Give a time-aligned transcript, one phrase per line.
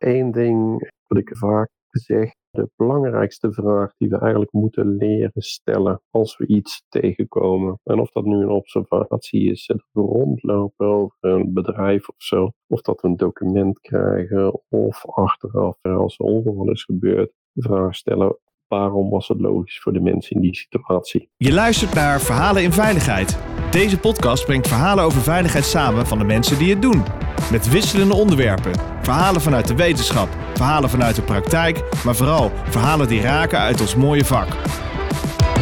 [0.00, 2.32] één ding wat ik vaak zeg.
[2.50, 7.80] De belangrijkste vraag die we eigenlijk moeten leren stellen als we iets tegenkomen.
[7.84, 12.50] En of dat nu een observatie is, dat we rondlopen over een bedrijf of zo.
[12.66, 14.62] Of dat we een document krijgen.
[14.68, 19.92] Of achteraf, als er ongeval is gebeurd, de vraag stellen waarom was het logisch voor
[19.92, 21.30] de mensen in die situatie.
[21.36, 23.49] Je luistert naar Verhalen in Veiligheid.
[23.70, 27.02] Deze podcast brengt verhalen over veiligheid samen van de mensen die het doen.
[27.50, 28.72] Met wisselende onderwerpen.
[29.02, 33.94] Verhalen vanuit de wetenschap, verhalen vanuit de praktijk, maar vooral verhalen die raken uit ons
[33.94, 34.48] mooie vak.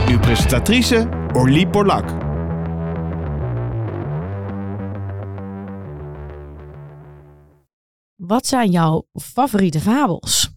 [0.08, 2.08] Uw presentatrice Orlie Borlak.
[8.16, 10.50] Wat zijn jouw favoriete fabels?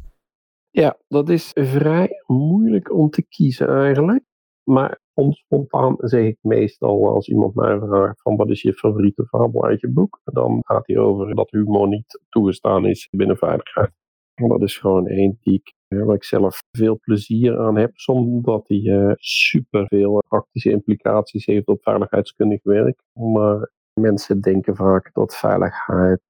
[0.70, 4.24] Ja, dat is vrij moeilijk om te kiezen eigenlijk.
[4.72, 5.00] Maar
[5.30, 9.80] spontaan zeg ik meestal als iemand mij vraagt van wat is je favoriete fabel uit
[9.80, 13.92] je boek, dan gaat hij over dat humor niet toegestaan is binnen veiligheid.
[14.34, 18.78] Dat is gewoon één die ik, waar ik zelf veel plezier aan heb, omdat hij
[18.78, 23.02] uh, super veel praktische implicaties heeft op veiligheidskundig werk.
[23.14, 26.22] Maar mensen denken vaak dat veiligheid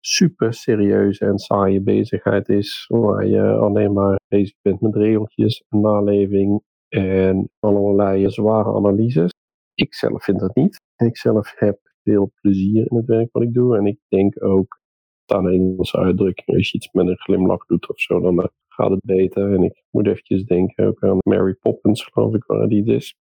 [0.00, 5.80] super serieuze en saaie bezigheid is, waar je alleen maar bezig bent met regeltjes en
[5.80, 6.62] naleving
[6.92, 9.30] en allerlei zware analyses.
[9.74, 10.80] Ik zelf vind dat niet.
[10.96, 14.80] Ik zelf heb veel plezier in het werk wat ik doe en ik denk ook
[15.26, 18.90] aan een Engelse uitdrukking, als je iets met een glimlach doet of zo, dan gaat
[18.90, 19.54] het beter.
[19.54, 23.14] En ik moet eventjes denken ook aan Mary Poppins, geloof ik, waar die is.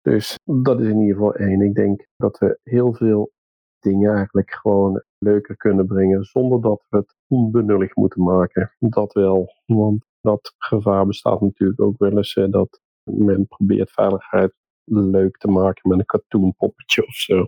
[0.00, 1.60] Dus dat is in ieder geval één.
[1.60, 3.32] Ik denk dat we heel veel
[3.78, 8.74] dingen eigenlijk gewoon leuker kunnen brengen zonder dat we het onbenullig moeten maken.
[8.78, 14.52] Dat wel, want dat gevaar bestaat natuurlijk ook wel eens dat men probeert veiligheid
[14.84, 17.46] leuk te maken met een cartoon poppetje of zo.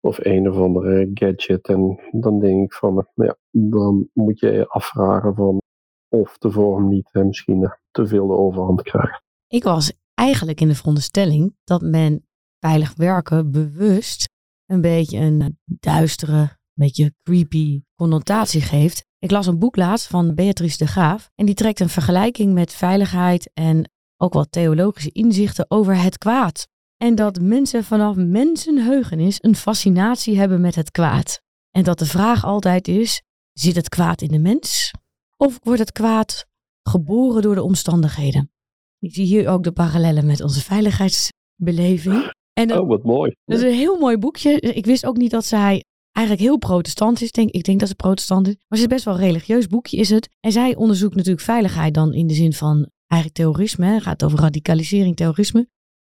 [0.00, 1.68] Of een of andere gadget.
[1.68, 5.62] En dan denk ik van, ja, dan moet je je afvragen van
[6.08, 9.22] of de vorm niet hè, misschien te veel de overhand krijgt.
[9.46, 12.26] Ik was eigenlijk in de veronderstelling dat men
[12.58, 14.28] veilig werken bewust
[14.66, 19.04] een beetje een duistere, een beetje creepy connotatie geeft.
[19.18, 22.72] Ik las een boek laatst van Beatrice de Graaf en die trekt een vergelijking met
[22.72, 26.66] veiligheid en ook wat theologische inzichten over het kwaad.
[26.96, 31.40] En dat mensen vanaf mensenheugenis een fascinatie hebben met het kwaad.
[31.70, 33.22] En dat de vraag altijd is:
[33.52, 34.90] zit het kwaad in de mens?
[35.36, 36.46] Of wordt het kwaad
[36.82, 38.50] geboren door de omstandigheden?
[38.98, 42.32] Ik zie hier ook de parallellen met onze veiligheidsbeleving.
[42.52, 43.34] En dat, oh, wat mooi.
[43.44, 44.60] Dat is een heel mooi boekje.
[44.60, 47.32] Ik wist ook niet dat zij eigenlijk heel protestant is.
[47.32, 48.54] Denk, ik denk dat ze protestant is.
[48.54, 50.28] Maar het is best wel een religieus boekje is het.
[50.40, 54.00] En zij onderzoekt natuurlijk veiligheid dan in de zin van eigenlijk terrorisme.
[54.00, 55.68] Gaat over radicalisering, terrorisme.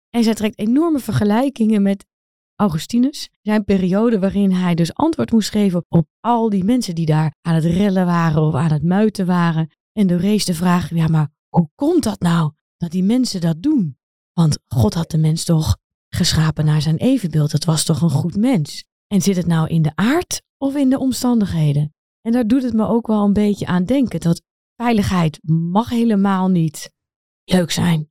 [0.10, 2.06] En zij trekt enorme vergelijkingen met
[2.56, 3.30] Augustinus.
[3.42, 7.56] Zijn periode waarin hij dus antwoord moest geven op al die mensen die daar aan
[7.56, 9.72] het rellen waren of aan het muiten waren.
[9.92, 13.62] En de race de vraag, ja maar hoe komt dat nou dat die mensen dat
[13.62, 13.98] doen?
[14.34, 15.78] Want God had de mens toch
[16.10, 17.52] geschapen naar zijn evenbeeld.
[17.52, 18.86] Het was toch een goed mens.
[19.08, 21.94] En zit het nou in de aard of in de omstandigheden?
[22.22, 24.42] En daar doet het me ook wel een beetje aan denken dat
[24.76, 26.92] veiligheid mag helemaal niet
[27.44, 28.10] leuk zijn.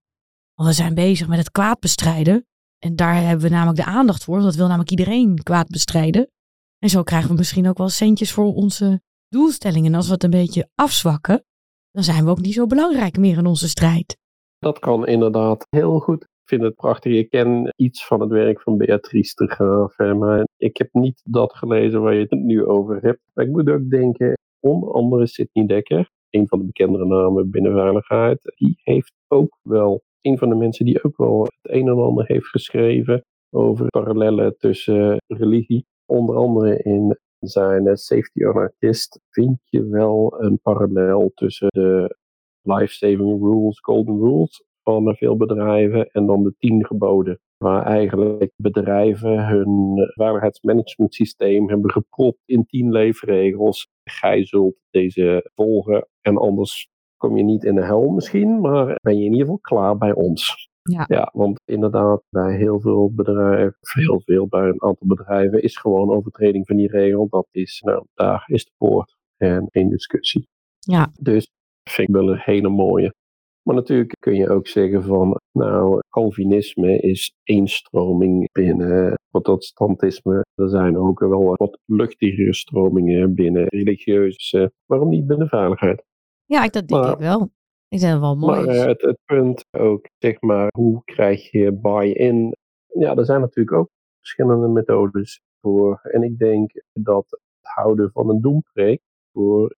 [0.55, 2.47] Want we zijn bezig met het kwaad bestrijden.
[2.79, 4.41] En daar hebben we namelijk de aandacht voor.
[4.41, 6.31] Dat wil namelijk iedereen kwaad bestrijden.
[6.79, 9.93] En zo krijgen we misschien ook wel centjes voor onze doelstellingen.
[9.93, 11.45] En als we het een beetje afzwakken,
[11.91, 14.19] dan zijn we ook niet zo belangrijk meer in onze strijd.
[14.59, 16.23] Dat kan inderdaad heel goed.
[16.23, 17.13] Ik vind het prachtig.
[17.13, 19.97] Ik ken iets van het werk van Beatrice de Graaf.
[19.99, 23.21] Maar ik heb niet dat gelezen waar je het nu over hebt.
[23.33, 27.73] Maar ik moet ook denken, onder andere Sidney Dekker, een van de bekendere namen binnen
[27.73, 31.99] veiligheid, die heeft ook wel een van de mensen die ook wel het een en
[31.99, 35.87] ander heeft geschreven over parallellen tussen religie.
[36.07, 42.17] Onder andere in zijn Safety Anarchist vind je wel een parallel tussen de
[42.63, 47.39] life-saving rules, golden rules van veel bedrijven en dan de tien geboden.
[47.57, 53.89] Waar eigenlijk bedrijven hun veiligheidsmanagement systeem hebben gepropt in tien leefregels.
[54.05, 59.19] Gij zult deze volgen en anders kom je niet in de hel misschien, maar ben
[59.19, 60.69] je in ieder geval klaar bij ons.
[60.83, 61.05] Ja.
[61.09, 66.11] ja, want inderdaad, bij heel veel bedrijven, heel veel, bij een aantal bedrijven, is gewoon
[66.11, 67.27] overtreding van die regel.
[67.29, 70.49] Dat is, nou, daar is de poort en geen discussie.
[70.79, 71.13] Ja.
[71.21, 71.49] Dus
[71.91, 73.15] vind ik wel een hele mooie.
[73.63, 80.45] Maar natuurlijk kun je ook zeggen van, nou, Calvinisme is één stroming binnen protestantisme.
[80.55, 86.05] Er zijn ook wel wat luchtigere stromingen binnen religieuze, waarom niet binnen veiligheid?
[86.45, 87.51] Ja, dat denk ik wel.
[87.89, 88.65] Ik het wel mooi.
[88.65, 92.57] Maar uh, het, het, punt ook, zeg maar, hoe krijg je buy-in?
[92.87, 93.89] Ja, er zijn natuurlijk ook
[94.19, 96.01] verschillende methodes voor.
[96.03, 99.01] En ik denk dat het houden van een doempreek
[99.33, 99.77] voor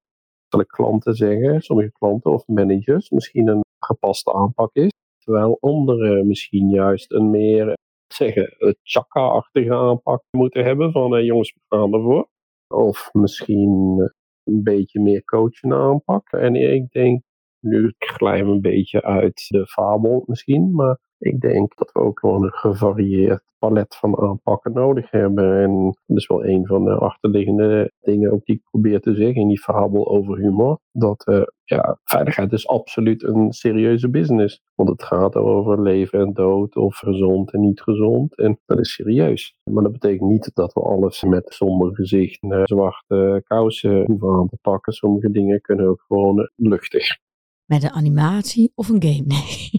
[0.49, 4.91] zal ik klanten zeggen, sommige klanten of managers, misschien een gepaste aanpak is.
[5.19, 7.77] Terwijl anderen misschien juist een meer,
[8.15, 12.29] zeggen, chakka-achtige aanpak moeten hebben van uh, jongens, we gaan ervoor.
[12.75, 13.99] Of misschien
[14.46, 16.31] een beetje meer coachen aanpak.
[16.31, 17.22] En ik denk,
[17.60, 22.19] nu glijden we een beetje uit de fabel misschien, maar ik denk dat we ook
[22.19, 25.63] gewoon een gevarieerd palet van aanpakken nodig hebben.
[25.63, 29.41] En dat is wel een van de achterliggende dingen ook die ik probeer te zeggen
[29.41, 30.79] in die fabel over humor.
[30.93, 34.61] Dat uh, ja, veiligheid is absoluut een serieuze business.
[34.75, 38.37] Want het gaat over leven en dood of gezond en niet gezond.
[38.37, 39.55] En dat is serieus.
[39.71, 44.49] Maar dat betekent niet dat we alles met somber gezicht en zwarte kousen hoeven aan
[44.49, 44.93] te pakken.
[44.93, 47.25] Sommige dingen kunnen ook gewoon luchtig.
[47.67, 49.25] Met een animatie of een game?
[49.27, 49.71] Nee.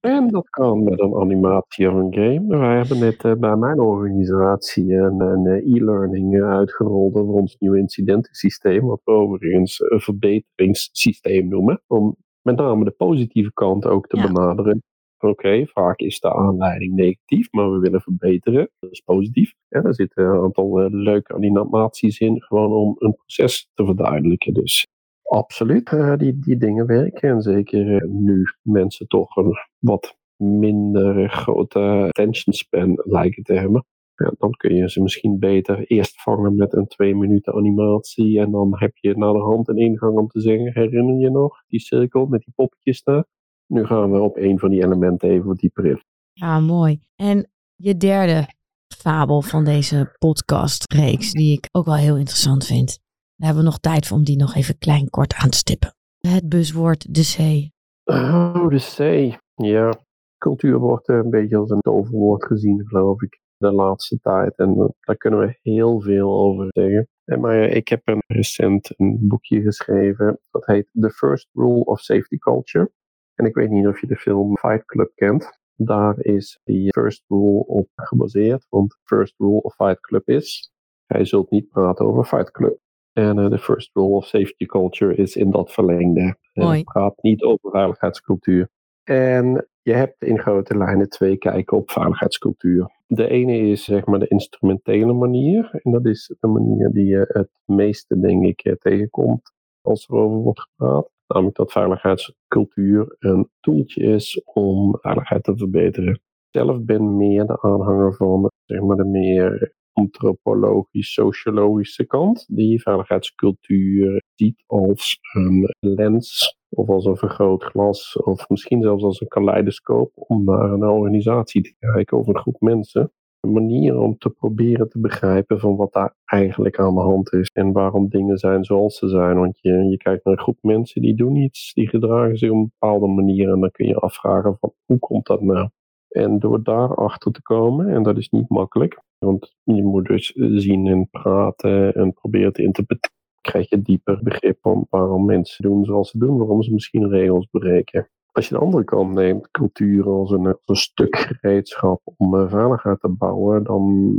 [0.16, 2.58] en dat kan met een animatie of een game.
[2.58, 7.56] Wij hebben net uh, bij mijn organisatie een, een eh, e-learning uh, uitgerold over ons
[7.58, 8.86] nieuwe incidentensysteem.
[8.86, 11.82] Wat we overigens een verbeteringssysteem noemen.
[11.86, 14.26] Om met name de positieve kant ook te ja.
[14.26, 14.82] benaderen.
[15.18, 18.70] Oké, okay, vaak is de aanleiding negatief, maar we willen verbeteren.
[18.78, 19.54] Dat is positief.
[19.68, 24.54] Ja, er zitten een aantal leuke animaties in, gewoon om een proces te verduidelijken.
[24.54, 24.86] Dus
[25.26, 27.30] Absoluut, uh, die, die dingen werken.
[27.30, 33.84] En zeker uh, nu mensen toch een wat minder grote attention span lijken te hebben.
[34.14, 38.40] Ja, dan kun je ze misschien beter eerst vangen met een twee minuten animatie.
[38.40, 41.62] En dan heb je naar de hand een ingang om te zeggen: herinner je nog
[41.66, 43.24] die cirkel met die poppetjes daar?
[43.66, 46.02] Nu gaan we op een van die elementen even dieper in.
[46.32, 47.00] Ja, mooi.
[47.16, 48.48] En je derde
[48.96, 53.04] fabel van deze podcastreeks, die ik ook wel heel interessant vind.
[53.36, 55.94] Daar hebben we nog tijd om die nog even klein kort aan te stippen.
[56.18, 57.72] Het buswoord de zee.
[58.04, 59.38] Oh, de zee.
[59.54, 59.92] Ja,
[60.38, 64.56] cultuur wordt een beetje als een toverwoord gezien, geloof ik, de laatste tijd.
[64.56, 67.08] En uh, daar kunnen we heel veel over zeggen.
[67.24, 70.40] En, maar ik heb een recent een boekje geschreven.
[70.50, 72.92] Dat heet The First Rule of Safety Culture.
[73.34, 75.58] En ik weet niet of je de film Fight Club kent.
[75.74, 78.66] Daar is die First Rule op gebaseerd.
[78.68, 80.72] Want First Rule of Fight Club is:
[81.06, 82.78] Gij zult niet praten over Fight Club.
[83.16, 86.36] En uh, de first rule of safety culture is in dat verlengde.
[86.52, 86.78] Mooi.
[86.78, 88.68] Het gaat niet over veiligheidscultuur.
[89.02, 92.90] En je hebt in grote lijnen twee kijken op veiligheidscultuur.
[93.06, 95.70] De ene is zeg maar de instrumentele manier.
[95.82, 100.14] En dat is de manier die je het meeste, denk ik, eh, tegenkomt als er
[100.14, 101.10] over wordt gepraat.
[101.26, 106.20] Namelijk dat veiligheidscultuur een toeltje is om veiligheid te verbeteren.
[106.50, 114.62] Zelf ben meer de aanhanger van zeg maar, de meer antropologisch-sociologische kant, die veiligheidscultuur ziet
[114.66, 120.72] als een lens of als een vergrootglas of misschien zelfs als een kaleidoscoop om naar
[120.72, 123.12] een organisatie te kijken of een groep mensen.
[123.40, 127.50] Een manier om te proberen te begrijpen van wat daar eigenlijk aan de hand is
[127.52, 129.38] en waarom dingen zijn zoals ze zijn.
[129.38, 132.56] Want je, je kijkt naar een groep mensen die doen iets, die gedragen zich op
[132.56, 135.68] een bepaalde manier en dan kun je afvragen van hoe komt dat nou?
[136.16, 140.86] En door daarachter te komen, en dat is niet makkelijk, want je moet dus zien
[140.86, 146.10] en praten en proberen te interpreteren, krijg je dieper begrip van waarom mensen doen zoals
[146.10, 148.10] ze doen, waarom ze misschien regels breken.
[148.32, 152.50] Als je de andere kant neemt, cultuur als een, als een stuk gereedschap om uh,
[152.50, 154.18] veiligheid te bouwen, dan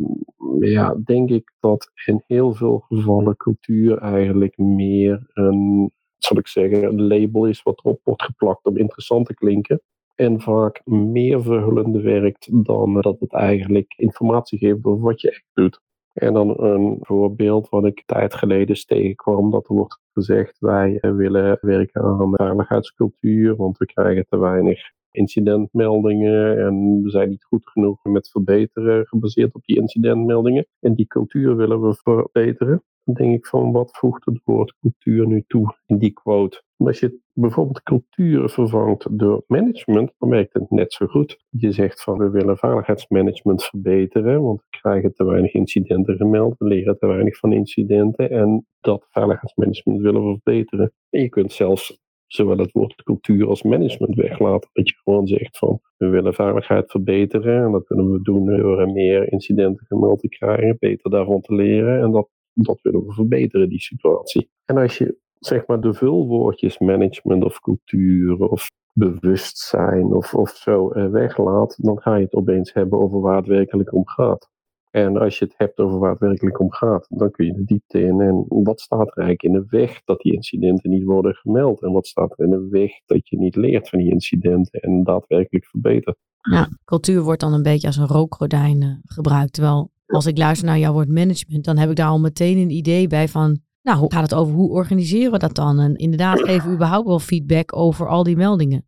[0.60, 6.84] ja, denk ik dat in heel veel gevallen cultuur eigenlijk meer een, zal ik zeggen,
[6.84, 9.82] een label is wat erop wordt geplakt om interessant te klinken
[10.18, 15.46] en vaak meer verhullende werkt dan dat het eigenlijk informatie geeft over wat je echt
[15.54, 15.80] doet.
[16.14, 21.58] En dan een voorbeeld wat ik tijd geleden tegenkwam, dat er wordt gezegd wij willen
[21.62, 28.04] werken aan veiligheidscultuur, want we krijgen te weinig incidentmeldingen en we zijn niet goed genoeg
[28.04, 30.68] met verbeteren gebaseerd op die incidentmeldingen.
[30.80, 32.84] En die cultuur willen we verbeteren.
[33.14, 36.66] Denk ik van wat voegt het woord cultuur nu toe in die quote?
[36.78, 41.44] als je bijvoorbeeld cultuur vervangt door management, dan werkt het net zo goed.
[41.50, 46.68] Je zegt van we willen veiligheidsmanagement verbeteren, want we krijgen te weinig incidenten gemeld, we
[46.68, 50.94] leren te weinig van incidenten en dat veiligheidsmanagement willen we verbeteren.
[51.10, 54.70] En je kunt zelfs zowel het woord cultuur als management weglaten.
[54.74, 58.92] Dat je gewoon zegt van we willen veiligheid verbeteren en dat willen we doen door
[58.92, 62.30] meer incidenten gemeld te krijgen, beter daarvan te leren en dat,
[62.64, 64.50] dat willen we verbeteren, die situatie.
[64.66, 70.92] En als je zeg maar de vulwoordjes management of cultuur of bewustzijn of, of zo
[70.92, 74.50] eh, weglaat, dan ga je het opeens hebben over waar het werkelijk om gaat.
[74.92, 77.64] En als je het hebt over waar het werkelijk om gaat, dan kun je de
[77.64, 78.22] diepte in.
[78.22, 81.82] En wat staat er eigenlijk in de weg dat die incidenten niet worden gemeld?
[81.82, 85.04] En wat staat er in de weg dat je niet leert van die incidenten en
[85.04, 86.18] daadwerkelijk verbetert?
[86.42, 89.54] Ja, cultuur wordt dan een beetje als een rookgordijn uh, gebruikt.
[89.54, 92.70] Terwijl als ik luister naar jouw woord management, dan heb ik daar al meteen een
[92.70, 95.80] idee bij van Nou, hoe gaat het over hoe organiseren we dat dan?
[95.80, 98.86] En inderdaad, geven we überhaupt wel feedback over al die meldingen.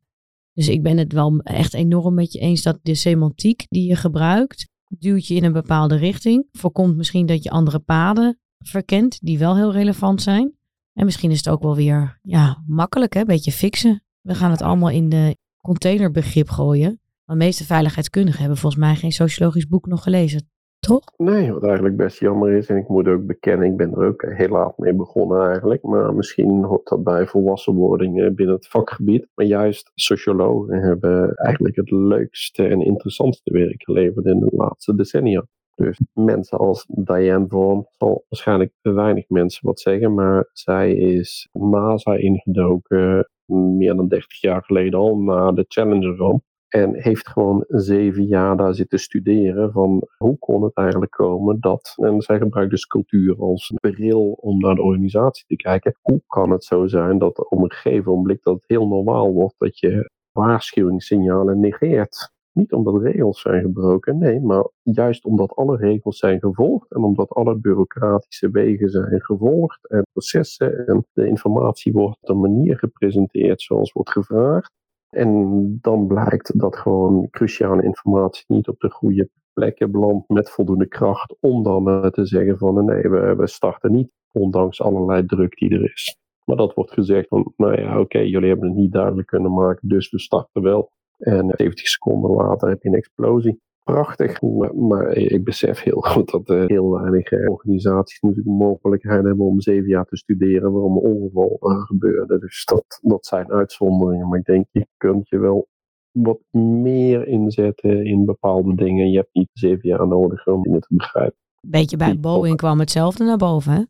[0.54, 3.96] Dus ik ben het wel echt enorm met je eens dat de semantiek die je
[3.96, 6.48] gebruikt, duwt je in een bepaalde richting.
[6.52, 10.54] Voorkomt misschien dat je andere paden verkent die wel heel relevant zijn.
[10.94, 13.20] En misschien is het ook wel weer ja, makkelijk, hè?
[13.20, 14.04] een beetje fixen.
[14.22, 17.02] We gaan het allemaal in de containerbegrip gooien.
[17.26, 20.50] Maar de meeste veiligheidskundigen hebben volgens mij geen sociologisch boek nog gelezen.
[20.80, 21.04] Toch?
[21.18, 22.68] Nee, wat eigenlijk best jammer is.
[22.68, 25.84] En ik moet ook bekennen, ik ben er ook heel laat mee begonnen eigenlijk.
[25.84, 29.28] Maar misschien hoort dat bij volwassenwording binnen het vakgebied.
[29.36, 35.46] Maar juist sociologen hebben eigenlijk het leukste en interessantste werk geleverd in de laatste decennia.
[35.76, 42.14] Dus mensen als Diane Vaughan zal waarschijnlijk weinig mensen wat zeggen, maar zij is NASA
[42.14, 43.30] ingedoken
[43.78, 46.44] meer dan 30 jaar geleden al na de Challenger-ramp.
[46.70, 51.94] En heeft gewoon zeven jaar daar zitten studeren van hoe kon het eigenlijk komen dat,
[51.96, 56.52] en zij gebruikt dus cultuur als bril om naar de organisatie te kijken, hoe kan
[56.52, 60.10] het zo zijn dat op een gegeven moment dat het heel normaal wordt dat je
[60.32, 62.32] waarschuwingssignalen negeert.
[62.52, 67.30] Niet omdat regels zijn gebroken, nee, maar juist omdat alle regels zijn gevolgd en omdat
[67.30, 73.62] alle bureaucratische wegen zijn gevolgd en processen en de informatie wordt op een manier gepresenteerd
[73.62, 74.72] zoals wordt gevraagd.
[75.10, 80.88] En dan blijkt dat gewoon cruciale informatie niet op de goede plekken belandt met voldoende
[80.88, 85.70] kracht om dan te zeggen van nee, we, we starten niet ondanks allerlei druk die
[85.70, 86.18] er is.
[86.46, 89.88] Maar dat wordt gezegd van, nou ja, oké, jullie hebben het niet duidelijk kunnen maken,
[89.88, 90.92] dus we starten wel.
[91.18, 93.62] En 70 seconden later heb je een explosie.
[93.92, 94.42] Prachtig,
[94.74, 99.90] maar ik besef heel goed dat heel weinig organisaties natuurlijk de mogelijkheid hebben om zeven
[99.90, 102.40] jaar te studeren waarom een ongeval gebeurde.
[102.40, 104.28] Dus dat, dat zijn uitzonderingen.
[104.28, 105.68] Maar ik denk, je kunt je wel
[106.12, 109.12] wat meer inzetten in bepaalde dingen.
[109.12, 111.38] Je hebt niet zeven jaar nodig om dingen te begrijpen.
[111.68, 113.84] Beetje bij Boeing kwam hetzelfde naar boven, hè?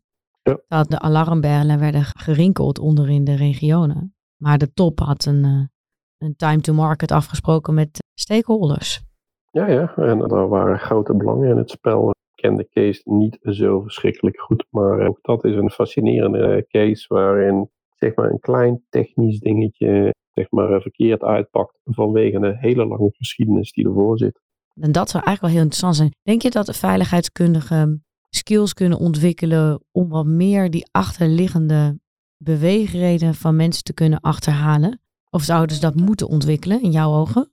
[0.52, 0.60] Ja.
[0.68, 4.16] Dat de alarmbellen werden gerinkeld onder in de regionen.
[4.38, 5.70] Maar de top had een,
[6.18, 9.08] een time to market afgesproken met stakeholders.
[9.52, 12.10] Ja, ja, en er waren grote belangen in het spel.
[12.10, 17.06] Ik ken de case niet zo verschrikkelijk goed, maar ook dat is een fascinerende case
[17.14, 23.12] waarin zeg maar, een klein technisch dingetje zeg maar, verkeerd uitpakt vanwege een hele lange
[23.12, 24.42] geschiedenis die ervoor zit.
[24.74, 26.16] En dat zou eigenlijk wel heel interessant zijn.
[26.22, 32.00] Denk je dat veiligheidskundigen skills kunnen ontwikkelen om wat meer die achterliggende
[32.38, 35.02] beweegreden van mensen te kunnen achterhalen?
[35.30, 37.52] Of zouden ze dat moeten ontwikkelen in jouw ogen?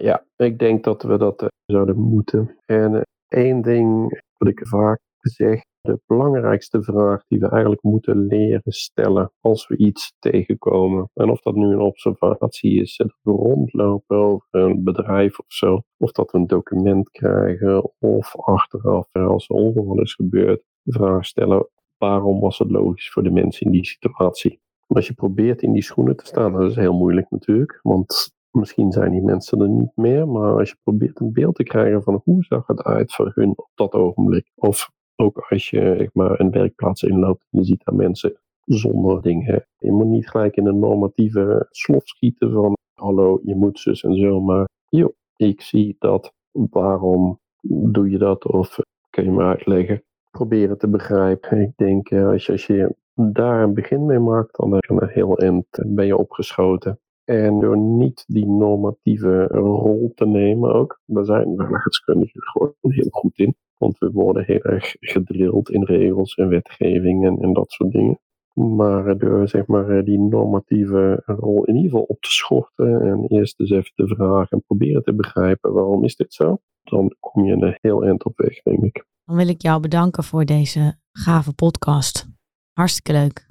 [0.00, 2.58] Ja, ik denk dat we dat uh, zouden moeten.
[2.64, 8.26] En uh, één ding wat ik vaak zeg, de belangrijkste vraag die we eigenlijk moeten
[8.26, 11.10] leren stellen als we iets tegenkomen.
[11.14, 15.82] En of dat nu een observatie is, dat we rondlopen over een bedrijf of zo,
[15.96, 21.24] of dat we een document krijgen, of achteraf als er ongeval is gebeurd, de vraag
[21.24, 24.60] stellen, waarom was het logisch voor de mensen in die situatie?
[24.88, 28.92] als je probeert in die schoenen te staan, dat is heel moeilijk natuurlijk, want Misschien
[28.92, 32.20] zijn die mensen er niet meer, maar als je probeert een beeld te krijgen van
[32.24, 34.50] hoe zag het uit voor hun op dat ogenblik.
[34.54, 39.22] Of ook als je zeg maar, een werkplaats inloopt en je ziet daar mensen zonder
[39.22, 39.66] dingen.
[39.78, 44.16] Je moet niet gelijk in een normatieve slof schieten van hallo, je moet zus en
[44.16, 48.46] zo, maar joh, ik zie dat, waarom doe je dat?
[48.46, 48.78] Of
[49.10, 50.02] kun je me uitleggen?
[50.30, 51.60] Proberen te begrijpen.
[51.60, 55.38] Ik denk, als je, als je daar een begin mee maakt, dan kan er heel
[55.38, 56.98] eind, ben je opgeschoten.
[57.28, 63.38] En door niet die normatieve rol te nemen ook, daar zijn veiligheidskundigen gewoon heel goed
[63.38, 63.56] in.
[63.78, 68.20] Want we worden heel erg gedrild in regels en wetgeving en, dat soort dingen.
[68.54, 73.60] Maar door zeg maar, die normatieve rol in ieder geval op te schorten en eerst
[73.60, 77.52] eens even te vragen en proberen te begrijpen waarom is dit zo, dan kom je
[77.52, 79.04] een heel eind op weg, denk ik.
[79.24, 82.28] Dan wil ik jou bedanken voor deze gave podcast.
[82.72, 83.46] Hartstikke leuk.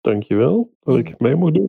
[0.00, 1.68] Dankjewel dat ik mee mocht doen.